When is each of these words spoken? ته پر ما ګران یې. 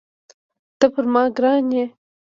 ته 0.79 0.85
پر 0.93 1.05
ما 1.13 1.23
ګران 1.37 1.65
یې. 1.75 1.85